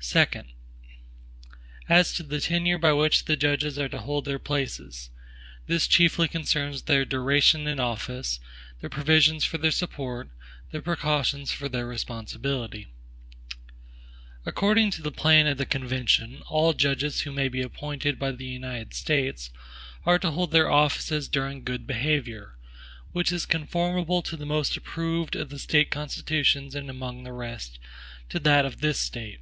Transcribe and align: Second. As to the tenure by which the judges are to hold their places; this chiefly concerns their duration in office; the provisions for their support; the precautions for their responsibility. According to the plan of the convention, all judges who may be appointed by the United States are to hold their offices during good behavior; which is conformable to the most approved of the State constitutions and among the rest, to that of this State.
Second. 0.00 0.52
As 1.88 2.14
to 2.14 2.22
the 2.22 2.40
tenure 2.40 2.78
by 2.78 2.92
which 2.92 3.24
the 3.24 3.36
judges 3.36 3.80
are 3.80 3.88
to 3.88 3.98
hold 3.98 4.24
their 4.26 4.38
places; 4.38 5.10
this 5.66 5.88
chiefly 5.88 6.28
concerns 6.28 6.82
their 6.82 7.04
duration 7.04 7.66
in 7.66 7.80
office; 7.80 8.38
the 8.80 8.88
provisions 8.88 9.44
for 9.44 9.58
their 9.58 9.72
support; 9.72 10.30
the 10.70 10.80
precautions 10.80 11.50
for 11.50 11.68
their 11.68 11.84
responsibility. 11.86 12.86
According 14.46 14.92
to 14.92 15.02
the 15.02 15.10
plan 15.10 15.48
of 15.48 15.58
the 15.58 15.66
convention, 15.66 16.42
all 16.46 16.72
judges 16.74 17.22
who 17.22 17.32
may 17.32 17.48
be 17.48 17.60
appointed 17.60 18.20
by 18.20 18.30
the 18.30 18.46
United 18.46 18.94
States 18.94 19.50
are 20.06 20.18
to 20.20 20.30
hold 20.30 20.52
their 20.52 20.70
offices 20.70 21.28
during 21.28 21.64
good 21.64 21.88
behavior; 21.88 22.54
which 23.10 23.32
is 23.32 23.44
conformable 23.44 24.22
to 24.22 24.36
the 24.36 24.46
most 24.46 24.76
approved 24.76 25.34
of 25.34 25.50
the 25.50 25.58
State 25.58 25.90
constitutions 25.90 26.76
and 26.76 26.88
among 26.88 27.24
the 27.24 27.32
rest, 27.32 27.80
to 28.28 28.38
that 28.38 28.64
of 28.64 28.80
this 28.80 29.00
State. 29.00 29.40